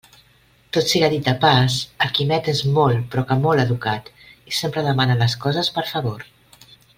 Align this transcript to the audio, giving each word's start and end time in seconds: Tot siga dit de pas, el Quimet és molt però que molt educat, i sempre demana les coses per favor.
Tot 0.75 0.87
siga 0.93 1.09
dit 1.13 1.27
de 1.27 1.33
pas, 1.43 1.75
el 2.05 2.09
Quimet 2.19 2.49
és 2.53 2.61
molt 2.77 3.03
però 3.11 3.25
que 3.33 3.37
molt 3.45 3.65
educat, 3.67 4.09
i 4.53 4.57
sempre 4.63 4.85
demana 4.89 5.19
les 5.21 5.37
coses 5.45 5.71
per 5.77 5.87
favor. 5.93 6.27